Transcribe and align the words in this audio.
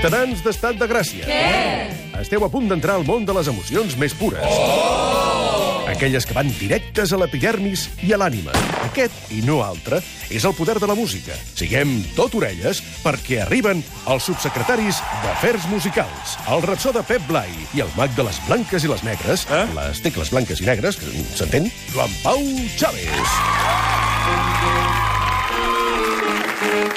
Ciutadans 0.00 0.40
d'estat 0.40 0.78
de 0.80 0.86
Gràcia. 0.88 1.26
Què? 1.28 2.20
Esteu 2.22 2.40
a 2.40 2.48
punt 2.48 2.70
d'entrar 2.70 2.94
al 2.96 3.02
món 3.04 3.26
de 3.28 3.34
les 3.36 3.50
emocions 3.52 3.98
més 4.00 4.14
pures. 4.16 4.40
Oh! 4.48 5.82
Aquelles 5.92 6.24
que 6.24 6.32
van 6.32 6.48
directes 6.56 7.12
a 7.12 7.18
l'epidermis 7.20 7.82
i 8.08 8.14
a 8.16 8.18
l'ànima. 8.22 8.54
Aquest, 8.86 9.12
i 9.36 9.42
no 9.44 9.58
altre, 9.60 9.98
és 10.32 10.46
el 10.48 10.54
poder 10.56 10.78
de 10.80 10.88
la 10.88 10.96
música. 10.96 11.36
Siguem 11.52 11.92
tot 12.16 12.32
orelles 12.40 12.80
perquè 13.02 13.42
arriben 13.44 13.84
els 14.08 14.24
subsecretaris 14.30 15.02
d'Afers 15.26 15.68
Musicals, 15.68 16.38
el 16.48 16.64
rapsó 16.64 16.94
de 16.96 17.04
Pep 17.04 17.28
Blai 17.28 17.52
i 17.76 17.84
el 17.84 17.92
mag 18.00 18.16
de 18.16 18.24
les 18.24 18.40
blanques 18.48 18.88
i 18.88 18.88
les 18.88 19.04
negres, 19.04 19.44
eh? 19.52 19.66
les 19.76 20.00
tecles 20.00 20.32
blanques 20.32 20.64
i 20.64 20.70
negres, 20.70 20.96
que 20.96 21.12
s'entén? 21.36 21.68
Joan 21.92 22.16
Pau 22.24 22.40
Chávez. 22.80 23.36
Molt 26.70 26.89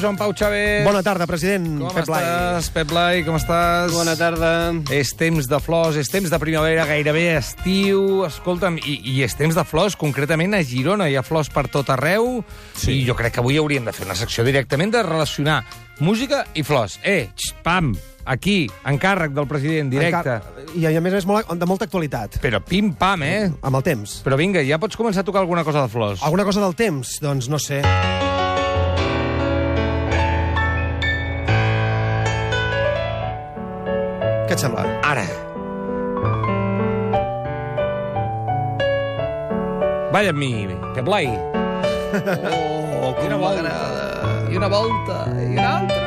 Joan 0.00 0.16
Pau 0.16 0.32
Chávez. 0.34 0.84
Bona 0.84 1.02
tarda, 1.02 1.26
president 1.26 1.66
Com 1.80 1.92
Pep 1.94 2.06
Blai. 2.06 2.22
estàs, 2.24 2.70
Pep 2.74 2.88
Blai? 2.90 3.22
Com 3.24 3.36
estàs? 3.38 3.92
Bona 3.94 4.14
tarda. 4.16 4.50
És 4.92 5.14
temps 5.16 5.46
de 5.48 5.60
flors, 5.60 5.96
és 5.96 6.08
temps 6.10 6.30
de 6.30 6.38
primavera, 6.42 6.84
gairebé 6.86 7.36
estiu. 7.36 8.24
Escolta'm, 8.26 8.78
i, 8.84 8.98
i 9.14 9.22
és 9.24 9.34
temps 9.38 9.54
de 9.56 9.64
flors, 9.64 9.96
concretament 9.96 10.54
a 10.54 10.62
Girona. 10.64 11.08
Hi 11.08 11.16
ha 11.16 11.22
flors 11.26 11.48
per 11.52 11.66
tot 11.72 11.90
arreu. 11.94 12.42
Sí. 12.76 13.00
I 13.00 13.06
jo 13.08 13.14
crec 13.18 13.34
que 13.36 13.40
avui 13.44 13.56
hauríem 13.60 13.84
de 13.86 13.92
fer 13.96 14.06
una 14.06 14.16
secció 14.18 14.44
directament 14.44 14.92
de 14.94 15.02
relacionar 15.06 15.62
música 16.00 16.44
i 16.54 16.62
flors. 16.66 16.98
Eh, 17.02 17.28
xt, 17.36 17.54
pam, 17.62 17.92
aquí, 18.26 18.66
encàrrec 18.84 19.32
del 19.32 19.46
president, 19.46 19.90
directe. 19.92 20.38
Encara- 20.40 20.70
I 20.74 20.86
a 20.90 21.00
més 21.00 21.14
és 21.20 21.26
molt, 21.26 21.46
de 21.54 21.66
molta 21.70 21.84
actualitat, 21.86 22.40
Però 22.42 22.58
pim-pam, 22.64 23.22
eh? 23.22 23.52
amb 23.62 23.76
el 23.76 23.82
temps. 23.86 24.20
Però 24.26 24.36
vinga, 24.36 24.60
ja 24.66 24.78
pots 24.82 24.96
començar 24.98 25.22
a 25.22 25.24
tocar 25.24 25.40
alguna 25.44 25.62
cosa 25.64 25.82
de 25.82 25.88
flors. 25.88 26.22
Alguna 26.22 26.44
cosa 26.44 26.60
del 26.60 26.74
temps? 26.74 27.20
Doncs 27.22 27.48
no 27.48 27.58
sé. 27.62 27.80
Què 34.54 34.58
et 34.60 34.62
sembla? 34.62 34.82
Ara. 35.02 35.22
Balla 40.14 40.30
amb 40.30 40.38
mi, 40.38 40.50
Pep 40.94 41.02
Blai. 41.08 41.26
Oh, 42.14 43.10
una 43.26 43.40
volta, 43.40 43.72
i 44.46 44.54
una 44.54 44.68
volta, 44.70 45.18
i 45.42 45.58
una 45.58 45.66
altra. 45.80 45.98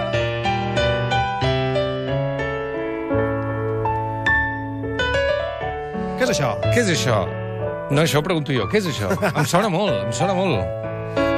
Què 6.15 6.23
és 6.23 6.31
això? 6.31 6.55
Què 6.69 6.79
és 6.85 6.95
això? 6.95 7.19
No, 7.91 7.99
això 8.05 8.23
ho 8.23 8.27
pregunto 8.31 8.55
jo. 8.55 8.71
Què 8.71 8.79
és 8.79 8.87
això? 8.95 9.11
Em 9.27 9.43
sona 9.43 9.67
molt, 9.75 10.05
em 10.07 10.15
sona 10.15 10.39
molt. 10.39 10.86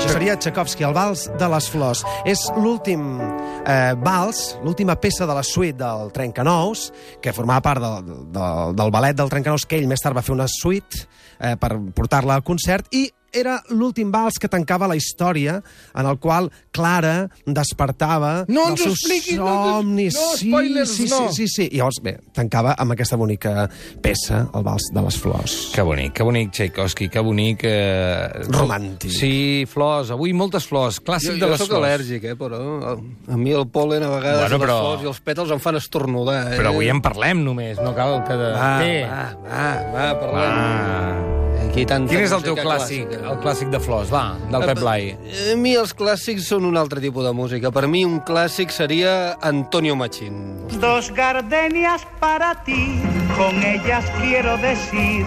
Seria 0.09 0.33
Tchaikovsky, 0.41 0.83
el 0.87 0.93
vals 0.97 1.27
de 1.37 1.47
les 1.51 1.67
flors. 1.69 1.99
És 2.25 2.41
l'últim 2.57 3.03
eh, 3.21 3.93
vals, 4.01 4.55
l'última 4.65 4.95
peça 4.97 5.27
de 5.29 5.35
la 5.37 5.43
suite 5.45 5.77
del 5.77 6.09
Trencanous, 6.15 6.87
que 7.21 7.33
formava 7.35 7.61
part 7.61 7.83
del, 7.83 8.09
del, 8.33 8.73
del 8.79 8.93
ballet 8.95 9.19
del 9.19 9.29
Trencanous, 9.29 9.67
que 9.69 9.77
ell 9.77 9.87
més 9.91 10.01
tard 10.01 10.17
va 10.17 10.25
fer 10.25 10.33
una 10.33 10.49
suite 10.49 11.05
eh, 11.37 11.53
per 11.61 11.75
portar-la 11.93 12.39
al 12.39 12.45
concert, 12.47 12.89
i 12.89 13.05
era 13.33 13.59
l'últim 13.69 14.11
vals 14.11 14.39
que 14.39 14.47
tancava 14.49 14.87
la 14.87 14.95
història, 14.95 15.59
en 15.95 16.05
el 16.09 16.17
qual 16.19 16.51
Clara 16.71 17.29
despertava 17.45 18.45
No 18.47 18.67
dels 18.69 18.81
seus 18.83 18.95
expliquis, 18.99 19.37
no 19.37 19.47
ens 19.47 19.59
ho- 19.59 19.73
somnis. 19.79 20.13
no, 20.15 20.27
sí, 20.37 20.49
spoilers, 20.49 20.89
sí, 20.95 21.07
no. 21.09 21.17
sí, 21.31 21.35
sí, 21.35 21.47
sí. 21.47 21.67
I 21.73 21.77
llavors, 21.81 21.99
bé, 22.03 22.15
tancava 22.33 22.73
amb 22.77 22.93
aquesta 22.95 23.17
bonica 23.19 23.67
peça, 24.01 24.45
el 24.55 24.63
vals 24.63 24.89
de 24.93 25.01
les 25.05 25.17
flors. 25.19 25.57
Que 25.73 25.81
bonic, 25.85 26.13
que 26.13 26.23
bonic, 26.23 26.51
Tchaikovsky, 26.51 27.09
que 27.09 27.19
bonic... 27.25 27.63
Eh... 27.63 28.45
Romàntic. 28.49 29.11
Sí, 29.11 29.65
flors, 29.69 30.11
avui 30.15 30.33
moltes 30.33 30.65
flors, 30.69 31.01
clàssic 31.01 31.35
Jo, 31.35 31.39
de 31.39 31.45
jo 31.45 31.51
les 31.53 31.63
flors. 31.65 31.79
al·lèrgic, 31.79 32.29
eh, 32.31 32.35
però 32.39 32.59
a 32.95 33.37
mi 33.37 33.51
el 33.51 33.67
polen 33.67 34.03
a 34.03 34.09
vegades 34.15 34.39
Bueno, 34.49 34.57
bueno, 34.57 34.63
però- 34.65 34.77
les 34.79 34.87
flors 34.87 35.03
i 35.03 35.11
els 35.13 35.21
pètals 35.25 35.51
em 35.55 35.59
fan 35.59 35.75
estornudar. 35.81 36.39
Eh? 36.53 36.57
Però 36.61 36.71
avui 36.73 36.89
en 36.89 37.01
parlem 37.01 37.43
només, 37.43 37.77
no 37.81 37.93
cal 37.97 38.21
que... 38.27 38.37
De... 38.39 38.51
Va, 38.55 38.71
Té. 38.79 38.95
va, 39.09 39.25
va, 39.43 39.67
va, 39.93 40.07
parlem. 40.21 40.63
Va. 40.63 41.38
Aquí 41.69 41.85
tanta 41.85 42.09
Quin 42.09 42.23
és 42.25 42.31
el 42.33 42.41
teu 42.41 42.55
clàssic, 42.57 43.05
clàssica. 43.11 43.29
el 43.29 43.37
clàssic 43.43 43.69
de 43.69 43.79
flors, 43.79 44.09
va, 44.11 44.23
del 44.49 44.63
Pep 44.65 44.79
Blai? 44.81 45.11
A 45.53 45.55
mi 45.55 45.75
els 45.77 45.93
clàssics 45.93 46.47
són 46.49 46.65
un 46.65 46.75
altre 46.81 46.99
tipus 47.03 47.23
de 47.27 47.31
música. 47.37 47.69
Per 47.71 47.85
mi 47.87 48.01
un 48.07 48.17
clàssic 48.25 48.73
seria 48.73 49.37
Antonio 49.45 49.95
Machín. 49.95 50.39
Dos 50.81 51.11
gardenias 51.13 52.07
para 52.19 52.55
ti, 52.65 52.99
con 53.37 53.61
ellas 53.63 54.03
quiero 54.19 54.57
decir, 54.57 55.25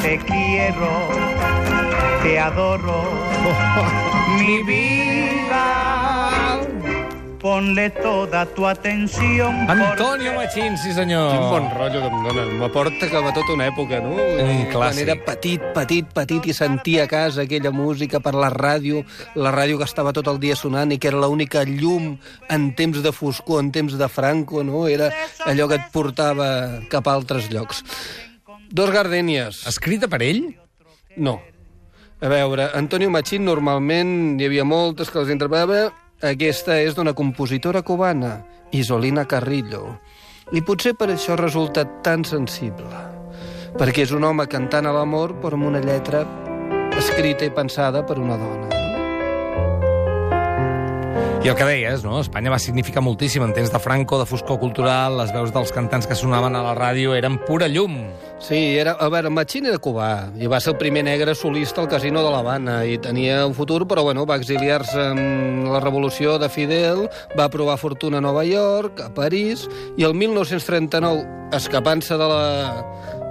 te 0.00 0.16
quiero, 0.24 0.90
te 2.22 2.38
adoro, 2.38 3.02
mi 4.38 4.62
vida. 4.64 5.99
Ponle 7.40 7.88
toda 7.88 8.44
tu 8.44 8.66
atención. 8.66 9.54
Antonio 9.70 10.34
Machín, 10.34 10.76
sí 10.76 10.92
senyor. 10.92 11.30
Quin 11.32 11.46
bon 11.48 11.70
rotllo 11.72 12.00
que 12.02 12.08
em 12.12 12.22
dona. 12.26 12.42
M'aporta 12.60 13.08
cap 13.08 13.24
a 13.24 13.32
tota 13.32 13.54
una 13.54 13.64
època, 13.70 13.96
no? 14.04 14.12
Un 14.12 14.66
Quan 14.68 14.68
clàssic. 14.74 15.06
era 15.06 15.14
petit, 15.24 15.62
petit, 15.72 16.10
petit 16.12 16.50
i 16.52 16.52
sentia 16.52 17.04
a 17.04 17.08
casa 17.08 17.46
aquella 17.46 17.70
música 17.72 18.20
per 18.20 18.34
la 18.36 18.50
ràdio, 18.52 19.00
la 19.40 19.54
ràdio 19.56 19.78
que 19.80 19.88
estava 19.88 20.12
tot 20.12 20.28
el 20.28 20.36
dia 20.42 20.54
sonant 20.54 20.92
i 20.92 20.98
que 21.00 21.08
era 21.08 21.16
l'única 21.22 21.64
llum 21.64 22.18
en 22.50 22.74
temps 22.76 23.00
de 23.00 23.12
foscor, 23.12 23.64
en 23.64 23.72
temps 23.72 23.96
de 23.96 24.08
Franco, 24.12 24.60
no? 24.62 24.84
Era 24.86 25.08
allò 25.48 25.66
que 25.66 25.80
et 25.80 25.88
portava 25.94 26.82
cap 26.92 27.08
a 27.08 27.14
altres 27.16 27.48
llocs. 27.48 27.80
Dos 28.68 28.92
gardènies. 28.92 29.64
Escrita 29.66 30.08
per 30.12 30.20
ell? 30.22 30.44
No. 31.16 31.40
A 32.20 32.28
veure, 32.28 32.68
Antonio 32.76 33.08
Machín 33.08 33.46
normalment 33.48 34.36
hi 34.38 34.44
havia 34.44 34.62
moltes 34.68 35.08
que 35.08 35.24
les 35.24 35.32
interpretava. 35.32 35.88
Aquesta 36.20 36.74
és 36.76 36.92
d'una 36.92 37.14
compositora 37.16 37.80
cubana, 37.80 38.42
Isolina 38.76 39.22
Carrillo. 39.24 39.94
I 40.52 40.60
potser 40.60 40.92
per 40.92 41.08
això 41.14 41.32
resulta 41.40 41.86
tan 42.04 42.26
sensible. 42.28 43.00
Perquè 43.80 44.04
és 44.04 44.12
un 44.12 44.28
home 44.28 44.44
cantant 44.44 44.84
a 44.84 44.92
l'amor, 44.92 45.38
però 45.40 45.56
amb 45.56 45.70
una 45.70 45.80
lletra 45.80 46.26
escrita 47.00 47.48
i 47.48 47.54
pensada 47.56 48.04
per 48.04 48.18
una 48.20 48.36
dona. 48.36 48.89
I 51.40 51.48
el 51.48 51.54
que 51.56 51.64
deies, 51.64 52.02
no? 52.04 52.18
Espanya 52.20 52.50
va 52.52 52.58
significar 52.60 53.00
moltíssim 53.00 53.40
en 53.40 53.54
temps 53.56 53.70
de 53.72 53.78
Franco, 53.80 54.18
de 54.20 54.26
foscor 54.28 54.58
cultural, 54.60 55.14
les 55.16 55.30
veus 55.32 55.48
dels 55.54 55.70
cantants 55.72 56.04
que 56.04 56.18
sonaven 56.18 56.52
a 56.52 56.60
la 56.66 56.74
ràdio 56.76 57.14
eren 57.16 57.38
pura 57.46 57.64
llum. 57.64 57.94
Sí, 58.44 58.58
era, 58.76 58.92
a 59.00 59.08
veure, 59.08 59.32
Machín 59.32 59.70
era 59.70 59.80
cubà 59.80 60.10
i 60.36 60.50
va 60.52 60.60
ser 60.60 60.74
el 60.74 60.78
primer 60.82 61.06
negre 61.08 61.32
solista 61.32 61.80
al 61.80 61.88
casino 61.88 62.20
de 62.20 62.28
l'Havana 62.34 62.82
i 62.84 62.98
tenia 63.00 63.46
un 63.48 63.56
futur, 63.56 63.86
però 63.88 64.04
bueno, 64.04 64.26
va 64.28 64.36
exiliar-se 64.36 65.00
amb 65.14 65.70
la 65.72 65.80
revolució 65.80 66.36
de 66.36 66.52
Fidel, 66.52 67.06
va 67.40 67.48
provar 67.48 67.78
fortuna 67.80 68.20
a 68.20 68.26
Nova 68.28 68.44
York, 68.44 69.00
a 69.00 69.08
París, 69.16 69.64
i 69.96 70.04
el 70.04 70.12
1939, 70.12 71.24
escapant-se 71.56 72.20
de 72.20 72.28
la, 72.34 72.44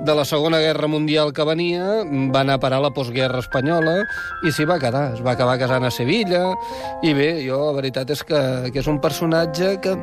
de 0.05 0.15
la 0.15 0.25
Segona 0.25 0.59
Guerra 0.63 0.87
Mundial 0.87 1.33
que 1.33 1.45
venia, 1.47 2.03
va 2.33 2.41
anar 2.41 2.57
a 2.57 2.63
parar 2.63 2.81
la 2.83 2.93
postguerra 2.95 3.43
espanyola 3.43 3.99
i 4.47 4.53
s'hi 4.55 4.67
va 4.69 4.79
quedar. 4.81 5.09
Es 5.15 5.23
va 5.25 5.35
acabar 5.35 5.59
casant 5.61 5.85
a 5.85 5.93
Sevilla, 5.93 6.45
i 7.03 7.13
bé, 7.13 7.31
jo 7.45 7.61
la 7.67 7.77
veritat 7.81 8.15
és 8.15 8.23
que, 8.23 8.43
que 8.73 8.83
és 8.83 8.91
un 8.91 9.01
personatge 9.03 9.75
que 9.83 9.95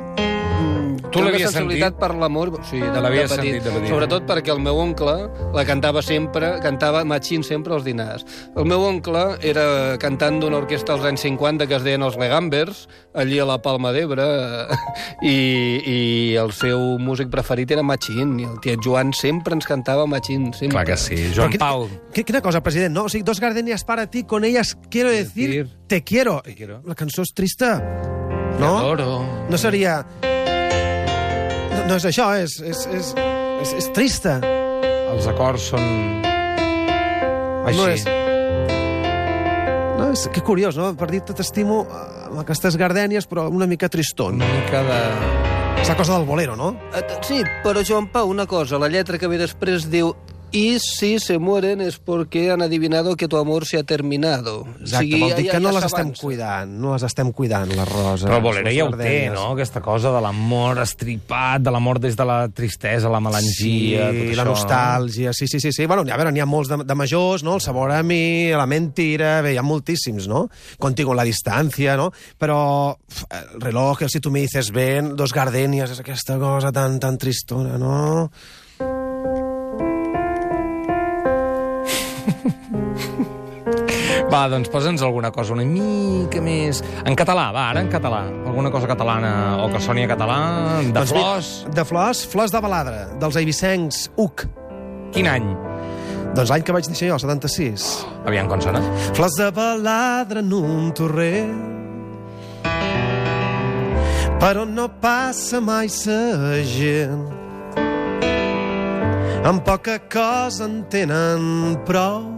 Tu 1.12 1.22
l'havies 1.22 1.46
sensibilitat 1.50 1.94
sentit? 1.94 2.00
per 2.00 2.14
l'amor, 2.18 2.50
sí, 2.68 2.78
de, 2.80 2.90
de 2.92 3.00
L'havies 3.00 3.30
petit. 3.30 3.42
sentit 3.54 3.64
de 3.64 3.70
petit. 3.70 3.88
Sobretot 3.88 4.26
perquè 4.28 4.52
el 4.52 4.60
meu 4.60 4.76
oncle 4.82 5.14
la 5.54 5.64
cantava 5.64 6.02
sempre, 6.02 6.58
cantava 6.60 7.04
Machín 7.04 7.44
sempre 7.46 7.74
als 7.74 7.84
dinars. 7.84 8.24
El 8.56 8.66
meu 8.68 8.82
oncle 8.84 9.22
era 9.40 9.96
cantant 10.02 10.40
d'una 10.42 10.58
orquestra 10.58 10.94
als 10.96 11.04
anys 11.08 11.20
50 11.24 11.66
que 11.66 11.76
es 11.78 11.84
deien 11.86 12.02
els 12.02 12.16
Legambers, 12.20 12.88
allí 13.14 13.38
a 13.38 13.46
la 13.48 13.58
Palma 13.62 13.92
d'Ebre, 13.92 14.26
i, 15.22 15.36
i 15.86 15.98
el 16.40 16.52
seu 16.52 16.98
músic 16.98 17.30
preferit 17.32 17.70
era 17.72 17.82
Machín, 17.86 18.38
i 18.40 18.44
el 18.48 18.60
tiet 18.60 18.80
Joan 18.84 19.12
sempre 19.16 19.54
ens 19.56 19.66
cantava 19.66 20.06
Machín, 20.06 20.52
sempre. 20.52 20.74
Clar 20.76 20.86
que 20.90 20.96
sí. 21.00 21.16
Joan 21.34 21.52
Però 21.54 21.58
Pau. 21.64 21.88
Qui- 22.12 22.24
Quina 22.26 22.42
cosa, 22.42 22.60
president, 22.62 22.92
no? 22.94 23.04
O 23.06 23.08
sigui, 23.08 23.22
dos 23.24 23.40
gardenias 23.40 23.84
para 23.84 24.08
ti, 24.10 24.24
con 24.24 24.44
ellas 24.44 24.76
quiero 24.90 25.10
decir 25.10 25.48
Decir. 25.48 25.76
te 25.86 26.02
quiero. 26.02 26.40
Te 26.42 26.54
quiero. 26.54 26.82
La 26.84 26.94
cançó 26.94 27.22
és 27.22 27.32
trista, 27.34 27.78
no? 28.58 28.76
Adoro. 28.78 29.20
No 29.48 29.56
seria... 29.58 30.04
No, 31.86 31.94
és 31.94 32.04
això, 32.08 32.32
és, 32.34 32.56
és, 32.66 32.80
és, 32.90 33.12
és, 33.62 33.72
és 33.78 33.86
trista. 33.94 34.40
Els 35.12 35.26
acords 35.30 35.68
són... 35.70 35.84
Així. 37.66 37.78
No 37.78 37.86
és... 37.92 38.06
No, 39.96 40.08
és 40.12 40.26
que 40.34 40.42
curiós, 40.44 40.76
no? 40.76 40.90
Per 40.98 41.06
dir-te 41.12 41.36
t'estimo 41.38 41.84
eh, 41.86 42.00
amb 42.26 42.42
aquestes 42.42 42.74
gardènies, 42.80 43.28
però 43.30 43.46
una 43.48 43.68
mica 43.70 43.88
tristón. 43.92 44.40
Una 44.42 44.50
mica 44.58 44.82
de... 44.86 44.98
És 45.80 45.92
la 45.92 45.96
cosa 45.96 46.16
del 46.16 46.26
bolero, 46.26 46.56
no? 46.58 46.72
Eh, 46.90 47.04
Sí, 47.26 47.40
però 47.62 47.82
Joan 47.86 48.10
Pau, 48.10 48.28
una 48.34 48.48
cosa, 48.50 48.80
la 48.82 48.90
lletra 48.90 49.18
que 49.18 49.30
ve 49.30 49.38
després 49.38 49.86
diu 49.90 50.10
y 50.56 50.78
si 50.80 51.18
se 51.18 51.38
mueren 51.38 51.82
es 51.82 51.98
porque 51.98 52.50
han 52.50 52.62
adivinado 52.62 53.14
que 53.14 53.28
tu 53.28 53.36
amor 53.36 53.66
se 53.66 53.76
ha 53.76 53.82
terminado. 53.84 54.64
Exacte, 54.80 55.18
vol 55.20 55.34
dir 55.36 55.46
ja- 55.46 55.52
que 55.52 55.60
no 55.60 55.68
ja 55.68 55.74
les 55.76 55.84
estem 55.90 56.12
cuidant, 56.16 56.70
no 56.80 56.94
les 56.94 57.02
estem 57.04 57.32
cuidant, 57.36 57.68
les 57.68 57.88
roses. 57.90 58.24
Però 58.24 58.38
Bolera 58.40 58.70
les 58.70 58.78
ja 58.78 58.86
ho 58.86 58.94
té, 58.96 59.28
no? 59.34 59.50
Aquesta 59.52 59.82
cosa 59.84 60.14
de 60.14 60.22
l'amor 60.24 60.80
estripat, 60.80 61.60
de 61.60 61.74
l'amor 61.74 62.00
des 62.00 62.16
de 62.16 62.24
la 62.24 62.38
tristesa, 62.48 63.10
la 63.12 63.20
melangia, 63.20 64.06
tot 64.08 64.16
sí, 64.16 64.24
això. 64.30 64.36
la 64.40 64.46
nostàlgia, 64.48 65.34
sí, 65.36 65.46
sí, 65.46 65.60
sí. 65.60 65.72
sí. 65.76 65.84
Bueno, 65.84 66.06
a 66.08 66.16
veure, 66.16 66.32
n'hi 66.32 66.40
ha 66.40 66.48
molts 66.48 66.72
de, 66.72 66.80
de 66.88 66.94
majors, 66.96 67.44
no? 67.44 67.58
El 67.60 67.60
sabor 67.60 67.92
a 67.92 68.00
mi, 68.02 68.48
la 68.56 68.64
mentira, 68.66 69.42
bé, 69.44 69.52
hi 69.52 69.60
ha 69.60 69.66
moltíssims, 69.66 70.24
no? 70.26 70.46
Contigo 70.78 71.12
la 71.12 71.28
distància, 71.28 71.98
no? 72.00 72.12
Però 72.40 72.96
el 73.28 73.60
reloj, 73.60 74.06
si 74.08 74.20
tu 74.24 74.32
me 74.32 74.40
dices 74.46 74.72
ven, 74.72 75.12
dos 75.20 75.36
gardènies, 75.36 75.92
és 75.92 76.00
aquesta 76.00 76.38
cosa 76.40 76.72
tan, 76.72 76.96
tan 76.98 77.18
tristona, 77.20 77.76
no? 77.76 78.30
Va, 84.30 84.46
doncs 84.50 84.70
posa'ns 84.70 85.02
alguna 85.02 85.32
cosa 85.34 85.54
una 85.54 85.64
mica 85.66 86.40
més... 86.42 86.80
En 87.06 87.16
català, 87.18 87.48
va, 87.54 87.68
ara 87.72 87.82
en 87.82 87.90
català. 87.90 88.22
Alguna 88.46 88.70
cosa 88.74 88.86
catalana 88.90 89.30
o 89.64 89.68
que 89.72 89.80
soni 89.82 90.04
a 90.06 90.10
català, 90.10 90.38
de 90.86 90.92
Doncs 90.94 91.12
flors. 91.14 91.52
De 91.74 91.84
flors, 91.86 92.24
flors 92.30 92.54
de 92.54 92.62
baladre, 92.62 93.04
dels 93.22 93.38
eivissencs 93.42 94.04
UC. 94.22 94.46
Quin 95.14 95.30
any? 95.30 95.48
Doncs 96.36 96.50
l'any 96.52 96.66
que 96.66 96.74
vaig 96.74 96.90
néixer 96.90 97.10
jo, 97.10 97.18
el 97.18 97.22
76. 97.26 97.88
Aviam 98.26 98.50
com 98.50 98.62
sona. 98.62 98.82
Flors 99.18 99.38
de 99.38 99.50
baladre 99.54 100.42
en 100.46 100.52
un 100.54 100.92
torrent 100.94 101.74
però 104.40 104.66
no 104.68 104.84
passa 105.00 105.62
mai 105.64 105.88
sa 105.88 106.60
gent 106.68 107.24
amb 109.46 109.64
poca 109.64 109.96
cosa 110.12 110.66
en 110.68 110.82
tenen 110.92 111.78
prou 111.88 112.35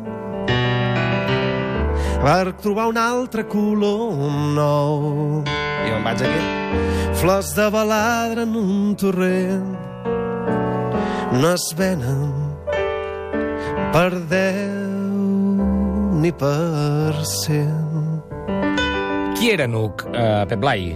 per 2.23 2.53
trobar 2.61 2.89
un 2.91 2.99
altre 3.01 3.45
color 3.49 4.13
nou. 4.55 5.43
I 5.49 5.91
me'n 5.95 6.05
vaig 6.05 6.25
aquí. 6.27 6.43
Flors 7.21 7.55
de 7.57 7.71
baladre 7.73 8.45
en 8.45 8.55
un 8.59 8.95
torrent. 9.01 9.73
No 11.39 11.55
es 11.55 11.67
venen 11.79 12.33
per 13.95 14.11
deu 14.31 15.19
ni 16.21 16.33
per 16.45 17.25
cent. 17.25 17.78
Qui 19.39 19.53
era 19.53 19.69
Nuc, 19.71 20.03
uh, 20.11 20.43
Pep 20.51 20.59
Blai? 20.59 20.89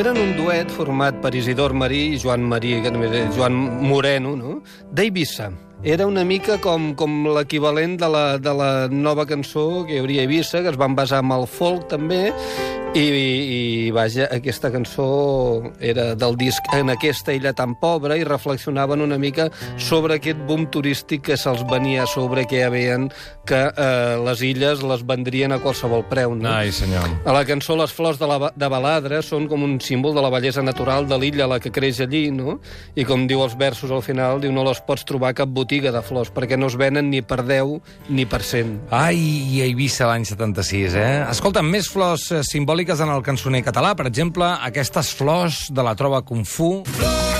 Eren 0.00 0.16
un 0.16 0.30
duet 0.38 0.70
format 0.72 1.18
per 1.20 1.34
Isidor 1.36 1.74
Marí 1.76 2.14
i 2.14 2.20
Joan 2.22 2.46
Marí, 2.48 2.78
que 2.80 2.88
també 2.88 3.10
és 3.18 3.34
Joan 3.36 3.58
Moreno, 3.84 4.32
no? 4.32 4.54
d'Eivissa. 4.96 5.50
Era 5.84 6.06
una 6.08 6.24
mica 6.24 6.56
com, 6.64 6.94
com 6.96 7.26
l'equivalent 7.36 7.98
de, 8.00 8.08
la, 8.08 8.24
de 8.40 8.54
la 8.56 8.70
nova 8.88 9.26
cançó 9.28 9.82
que 9.84 9.98
hi 9.98 10.00
hauria 10.00 10.24
a 10.24 10.24
Eivissa, 10.24 10.62
que 10.64 10.72
es 10.72 10.80
van 10.80 10.96
basar 10.96 11.20
en 11.20 11.34
el 11.36 11.44
folk 11.44 11.84
també, 11.92 12.30
i, 12.94 13.86
i 13.86 13.90
vaja, 13.90 14.26
aquesta 14.28 14.68
cançó 14.68 15.62
era 15.80 16.10
del 16.18 16.34
disc 16.36 16.66
En 16.76 16.90
aquesta 16.92 17.32
illa 17.32 17.54
tan 17.56 17.72
pobra 17.80 18.18
i 18.20 18.24
reflexionaven 18.24 19.00
una 19.00 19.16
mica 19.16 19.46
sobre 19.80 20.18
aquest 20.18 20.42
boom 20.48 20.66
turístic 20.72 21.22
que 21.30 21.38
se'ls 21.40 21.62
venia 21.70 22.02
a 22.04 22.10
sobre, 22.10 22.44
que 22.48 22.60
ja 22.60 22.68
veien 22.72 23.08
que 23.48 23.60
eh, 23.70 24.16
les 24.22 24.42
illes 24.44 24.82
les 24.84 25.04
vendrien 25.08 25.54
a 25.54 25.58
qualsevol 25.62 26.04
preu. 26.10 26.34
No? 26.36 26.50
Ai, 26.52 26.72
senyor. 26.72 27.08
A 27.24 27.34
la 27.34 27.44
cançó 27.48 27.76
Les 27.80 27.92
flors 27.92 28.20
de, 28.20 28.28
la, 28.28 28.50
de 28.54 28.68
Baladre 28.68 29.22
són 29.24 29.48
com 29.48 29.64
un 29.64 29.78
símbol 29.80 30.14
de 30.14 30.22
la 30.22 30.30
bellesa 30.30 30.62
natural 30.62 31.08
de 31.08 31.18
l'illa 31.18 31.46
a 31.46 31.52
la 31.54 31.60
que 31.62 31.72
creix 31.72 32.02
allí, 32.04 32.26
no? 32.34 32.58
I 32.94 33.06
com 33.08 33.24
diu 33.30 33.40
els 33.42 33.56
versos 33.58 33.90
al 33.90 34.04
final, 34.04 34.42
diu 34.44 34.52
no 34.52 34.66
les 34.68 34.82
pots 34.84 35.06
trobar 35.08 35.32
cap 35.38 35.50
botiga 35.50 35.94
de 35.94 36.04
flors, 36.04 36.30
perquè 36.34 36.58
no 36.60 36.68
es 36.68 36.76
venen 36.78 37.08
ni 37.10 37.22
per 37.24 37.40
10 37.48 38.12
ni 38.12 38.28
per 38.28 38.42
100. 38.44 38.76
Ai, 38.92 39.18
i 39.56 39.64
a 39.64 39.70
Eivissa 39.70 40.10
l'any 40.10 40.28
76, 40.28 40.98
eh? 41.00 41.10
Escolta, 41.32 41.64
més 41.64 41.88
flors 41.90 42.28
eh, 42.30 42.44
simbòliques 42.82 43.00
en 43.00 43.12
el 43.14 43.22
cançoner 43.22 43.62
català. 43.62 43.94
Per 43.94 44.06
exemple, 44.08 44.44
aquestes 44.66 45.14
flors 45.14 45.70
de 45.70 45.82
la 45.82 45.94
trova 45.94 46.22
Kung 46.22 46.44
Fu. 46.44 46.82
La 47.00 47.31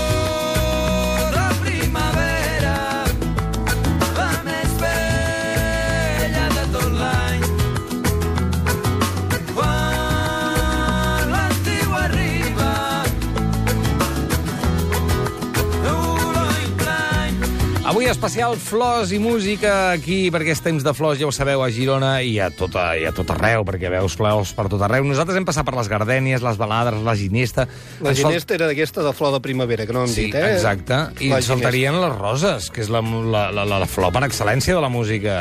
especial 18.22 18.54
flors 18.54 19.10
i 19.10 19.18
música 19.18 19.90
aquí, 19.90 20.28
perquè 20.30 20.52
és 20.54 20.60
temps 20.62 20.84
de 20.86 20.92
flors, 20.94 21.18
ja 21.18 21.26
ho 21.26 21.32
sabeu, 21.34 21.58
a 21.64 21.66
Girona 21.74 22.12
i 22.22 22.36
a 22.38 22.52
tot, 22.54 22.76
a, 22.78 22.92
i 22.94 23.02
a 23.02 23.10
tot 23.10 23.32
arreu, 23.34 23.64
perquè 23.66 23.90
veus 23.90 24.14
flors 24.14 24.52
per 24.54 24.68
tot 24.70 24.84
arreu. 24.86 25.02
Nosaltres 25.08 25.40
hem 25.40 25.46
passat 25.48 25.66
per 25.66 25.74
les 25.74 25.90
gardènies, 25.90 26.44
les 26.46 26.60
baladres, 26.60 27.02
la 27.02 27.16
ginesta... 27.18 27.66
La 27.98 28.14
ginesta 28.14 28.54
era 28.54 28.68
d'aquesta 28.70 29.02
de 29.02 29.10
flor 29.10 29.34
de 29.34 29.42
primavera, 29.42 29.88
que 29.90 29.96
no 29.96 30.04
hem 30.06 30.14
Sí, 30.14 30.28
dit, 30.28 30.38
eh? 30.38 30.52
exacte. 30.54 31.00
I 31.18 31.32
La 31.34 31.40
ens 31.42 31.50
faltarien 31.50 31.98
les 31.98 32.14
roses, 32.14 32.70
que 32.70 32.84
és 32.86 32.92
la, 32.94 33.02
la, 33.02 33.48
la, 33.50 33.66
la, 33.66 33.82
la 33.82 33.90
flor 33.90 34.14
per 34.14 34.22
excel·lència 34.28 34.78
de 34.78 34.86
la 34.86 34.92
música. 34.92 35.40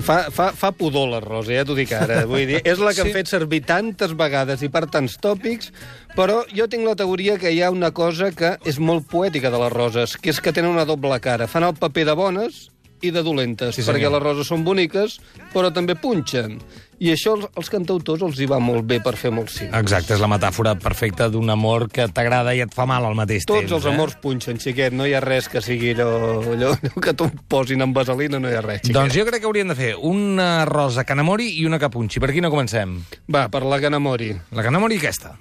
Fa, 0.00 0.30
fa, 0.32 0.52
fa 0.56 0.70
pudor 0.72 1.08
la 1.10 1.18
rosa, 1.20 1.52
ja 1.52 1.64
t'ho 1.68 1.74
dic 1.76 1.90
ara. 1.92 2.22
Vull 2.24 2.46
dir, 2.48 2.60
és 2.64 2.78
la 2.80 2.94
que 2.96 3.02
sí. 3.04 3.08
Han 3.10 3.16
fet 3.18 3.28
servir 3.28 3.60
tantes 3.68 4.14
vegades 4.16 4.62
i 4.64 4.70
per 4.72 4.86
tants 4.88 5.18
tòpics, 5.20 5.68
però 6.16 6.40
jo 6.54 6.64
tinc 6.72 6.86
la 6.88 6.94
teoria 6.96 7.36
que 7.38 7.52
hi 7.52 7.60
ha 7.62 7.68
una 7.74 7.90
cosa 7.92 8.30
que 8.32 8.54
és 8.64 8.78
molt 8.80 9.04
poètica 9.10 9.50
de 9.52 9.60
les 9.60 9.72
roses, 9.72 10.16
que 10.16 10.30
és 10.32 10.40
que 10.40 10.52
tenen 10.56 10.72
una 10.72 10.86
doble 10.88 11.18
cara. 11.20 11.46
Fan 11.50 11.66
el 11.68 11.74
paper 11.76 12.06
de 12.08 12.14
bones 12.16 12.68
i 13.02 13.10
de 13.10 13.20
dolentes, 13.26 13.74
Sí, 13.74 13.82
sí, 13.82 13.86
senyor. 13.86 13.98
perquè 13.98 14.12
les 14.14 14.22
roses 14.22 14.46
són 14.48 14.64
boniques, 14.64 15.18
però 15.52 15.72
també 15.74 15.96
punxen. 15.98 16.60
I 17.02 17.10
això 17.10 17.32
els, 17.34 17.48
els 17.58 17.68
cantautors 17.72 18.22
els 18.22 18.38
hi 18.38 18.46
va 18.46 18.60
molt 18.62 18.84
bé 18.86 19.00
per 19.02 19.16
fer 19.18 19.32
molts 19.34 19.56
cims. 19.58 19.72
Exacte, 19.74 20.14
és 20.14 20.20
la 20.22 20.28
metàfora 20.30 20.76
perfecta 20.78 21.26
d'un 21.32 21.50
amor 21.50 21.88
que 21.90 22.06
t'agrada 22.14 22.54
i 22.54 22.60
et 22.62 22.72
fa 22.74 22.86
mal 22.86 23.04
al 23.08 23.16
mateix 23.18 23.42
Tots 23.48 23.64
temps. 23.66 23.72
els 23.80 23.88
amors 23.90 24.14
punxen, 24.22 24.60
xiquet. 24.62 24.94
No 24.94 25.06
hi 25.08 25.14
ha 25.18 25.20
res 25.24 25.48
que 25.50 25.60
sigui 25.64 25.96
allò, 25.96 26.12
allò, 26.54 26.70
allò 26.78 27.02
que 27.02 27.14
t'ho 27.18 27.26
posin 27.50 27.82
amb 27.82 27.96
vaselina, 27.98 28.38
no 28.38 28.48
hi 28.48 28.54
ha 28.54 28.62
res, 28.62 28.82
Eh? 28.82 28.86
xiquet. 28.86 28.94
Doncs 29.00 29.14
jo 29.18 29.26
crec 29.26 29.42
que 29.42 29.50
hauríem 29.50 29.68
de 29.74 29.78
fer 29.82 29.94
una 29.98 30.64
rosa 30.64 31.02
que 31.04 31.12
enamori 31.18 31.50
i 31.58 31.66
una 31.66 31.78
que 31.82 31.90
punxi. 31.90 32.20
Per 32.22 32.30
quina 32.32 32.50
comencem? 32.54 33.00
Va, 33.34 33.48
per 33.50 33.64
la 33.66 33.80
que 33.82 33.90
enamori. 33.90 34.30
La 34.52 34.62
que 34.62 34.68
enamori 34.70 35.02
aquesta. 35.02 35.34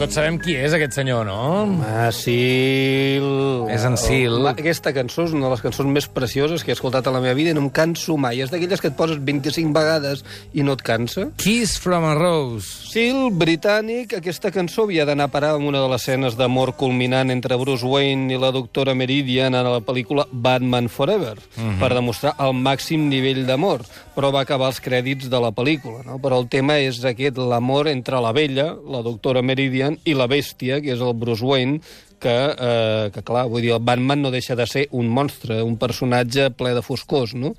Tots 0.00 0.16
sabem 0.16 0.38
qui 0.40 0.54
és 0.56 0.72
aquest 0.72 0.94
senyor, 0.96 1.26
no? 1.28 1.40
Ah, 1.84 2.08
Sil. 2.08 3.26
És 3.68 3.82
en 3.84 3.98
Sil. 4.00 4.32
La, 4.46 4.54
aquesta 4.56 4.94
cançó 4.96 5.26
és 5.26 5.34
una 5.36 5.44
de 5.44 5.50
les 5.52 5.60
cançons 5.60 5.90
més 5.92 6.06
precioses 6.08 6.64
que 6.64 6.72
he 6.72 6.76
escoltat 6.76 7.04
a 7.04 7.12
la 7.12 7.20
meva 7.20 7.36
vida 7.36 7.52
i 7.52 7.56
no 7.56 7.66
em 7.66 7.68
canso 7.68 8.16
mai. 8.16 8.40
És 8.40 8.48
d'aquelles 8.48 8.80
que 8.80 8.88
et 8.88 8.96
poses 8.96 9.20
25 9.20 9.74
vegades 9.76 10.24
i 10.56 10.64
no 10.64 10.72
et 10.78 10.84
cansa. 10.86 11.26
Kiss 11.42 11.76
from 11.82 12.06
a 12.08 12.14
Rose. 12.16 12.88
Sil, 12.88 13.28
britànic, 13.36 14.16
aquesta 14.16 14.48
cançó 14.54 14.86
havia 14.88 15.04
d'anar 15.04 15.28
a 15.28 15.34
parar 15.34 15.52
amb 15.58 15.68
una 15.68 15.84
de 15.84 15.92
les 15.92 16.00
escenes 16.00 16.38
d'amor 16.38 16.72
culminant 16.80 17.28
entre 17.30 17.60
Bruce 17.60 17.84
Wayne 17.84 18.32
i 18.32 18.40
la 18.40 18.54
doctora 18.56 18.96
Meridian 18.96 19.54
a 19.54 19.60
la 19.66 19.82
pel·lícula 19.84 20.24
Batman 20.32 20.88
Forever, 20.88 21.36
per 21.78 21.92
demostrar 21.92 22.38
el 22.40 22.56
màxim 22.56 23.10
nivell 23.12 23.44
d'amor, 23.44 23.84
però 24.16 24.32
va 24.32 24.42
acabar 24.46 24.72
els 24.72 24.80
crèdits 24.80 25.28
de 25.28 25.38
la 25.44 25.52
pel·lícula. 25.52 26.02
No? 26.08 26.16
Però 26.24 26.40
el 26.40 26.48
tema 26.48 26.78
és 26.80 27.02
aquest, 27.04 27.36
l'amor 27.36 27.92
entre 27.92 28.18
la 28.24 28.32
vella, 28.32 28.70
la 28.88 29.04
doctora 29.04 29.44
Meridian, 29.44 29.89
i 30.04 30.14
la 30.14 30.28
bèstia, 30.30 30.80
que 30.84 30.94
és 30.94 31.00
el 31.00 31.16
Bruce 31.18 31.44
Wayne, 31.44 31.80
que, 32.20 32.36
eh, 32.52 33.10
que 33.14 33.24
clar, 33.24 33.48
vull 33.48 33.64
dir, 33.64 33.72
el 33.74 33.82
Batman 33.82 34.22
no 34.22 34.30
deixa 34.30 34.54
de 34.54 34.66
ser 34.68 34.86
un 34.92 35.08
monstre, 35.08 35.62
un 35.64 35.78
personatge 35.80 36.50
ple 36.52 36.76
de 36.76 36.84
foscors, 36.84 37.34
no? 37.34 37.54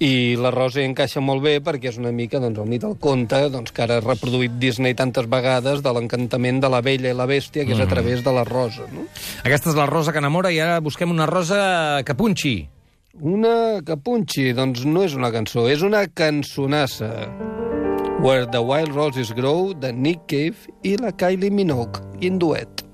I 0.00 0.34
la 0.40 0.48
Rosa 0.48 0.80
encaixa 0.80 1.20
molt 1.20 1.44
bé 1.44 1.58
perquè 1.60 1.90
és 1.90 1.98
una 2.00 2.08
mica 2.08 2.40
doncs, 2.40 2.56
el 2.62 2.70
mit 2.70 2.80
del 2.86 2.96
conte 2.96 3.42
doncs, 3.52 3.74
que 3.76 3.84
ara 3.84 3.98
ha 4.00 4.04
reproduït 4.06 4.56
Disney 4.56 4.96
tantes 4.96 5.28
vegades 5.28 5.84
de 5.84 5.92
l'encantament 5.92 6.62
de 6.64 6.72
la 6.72 6.80
vella 6.80 7.12
i 7.12 7.18
la 7.18 7.28
bèstia, 7.28 7.66
que 7.68 7.76
és 7.76 7.84
a 7.84 7.88
través 7.90 8.24
de 8.24 8.32
la 8.32 8.46
Rosa. 8.48 8.88
No? 8.94 9.04
Aquesta 9.44 9.74
és 9.74 9.76
la 9.76 9.84
rosa 9.90 10.16
que 10.16 10.24
enamora 10.24 10.54
i 10.56 10.58
ara 10.64 10.80
busquem 10.80 11.12
una 11.12 11.28
rosa 11.28 12.00
que 12.08 12.16
punxi. 12.16 12.56
Una 13.20 13.82
que 13.84 14.00
punxi, 14.00 14.54
doncs 14.56 14.88
no 14.88 15.04
és 15.04 15.18
una 15.18 15.34
cançó, 15.34 15.68
és 15.68 15.84
una 15.84 16.06
cançonassa. 16.08 17.59
Where 18.20 18.44
the 18.44 18.60
Wild 18.60 18.92
Roses 18.94 19.32
Grow, 19.32 19.72
de 19.72 19.90
Nick 19.92 20.26
Cave 20.28 20.68
i 20.84 20.94
la 21.00 21.10
Kylie 21.10 21.50
Minogue, 21.50 22.02
in 22.20 22.38
duet. 22.38 22.89